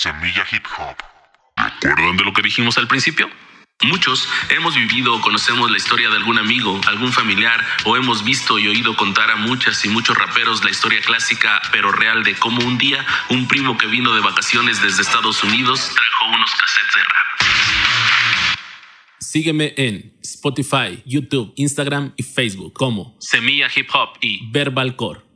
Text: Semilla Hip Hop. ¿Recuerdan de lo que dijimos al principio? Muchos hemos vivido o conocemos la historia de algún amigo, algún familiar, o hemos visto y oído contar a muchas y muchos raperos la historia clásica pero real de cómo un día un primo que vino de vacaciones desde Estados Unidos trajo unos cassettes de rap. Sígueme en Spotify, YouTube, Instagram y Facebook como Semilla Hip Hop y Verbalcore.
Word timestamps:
Semilla 0.00 0.46
Hip 0.52 0.64
Hop. 0.78 0.96
¿Recuerdan 1.80 2.16
de 2.16 2.22
lo 2.22 2.32
que 2.32 2.40
dijimos 2.40 2.78
al 2.78 2.86
principio? 2.86 3.28
Muchos 3.82 4.28
hemos 4.48 4.76
vivido 4.76 5.12
o 5.12 5.20
conocemos 5.20 5.72
la 5.72 5.76
historia 5.76 6.08
de 6.08 6.18
algún 6.18 6.38
amigo, 6.38 6.80
algún 6.86 7.12
familiar, 7.12 7.66
o 7.84 7.96
hemos 7.96 8.22
visto 8.22 8.60
y 8.60 8.68
oído 8.68 8.94
contar 8.96 9.28
a 9.32 9.34
muchas 9.34 9.84
y 9.84 9.88
muchos 9.88 10.16
raperos 10.16 10.62
la 10.62 10.70
historia 10.70 11.00
clásica 11.00 11.60
pero 11.72 11.90
real 11.90 12.22
de 12.22 12.36
cómo 12.36 12.64
un 12.64 12.78
día 12.78 13.04
un 13.30 13.48
primo 13.48 13.76
que 13.76 13.88
vino 13.88 14.14
de 14.14 14.20
vacaciones 14.20 14.80
desde 14.80 15.02
Estados 15.02 15.42
Unidos 15.42 15.90
trajo 15.92 16.32
unos 16.32 16.50
cassettes 16.54 16.94
de 16.94 17.02
rap. 17.02 18.54
Sígueme 19.18 19.74
en 19.76 20.16
Spotify, 20.22 21.02
YouTube, 21.06 21.54
Instagram 21.56 22.12
y 22.16 22.22
Facebook 22.22 22.72
como 22.72 23.16
Semilla 23.18 23.66
Hip 23.74 23.88
Hop 23.92 24.10
y 24.20 24.48
Verbalcore. 24.52 25.27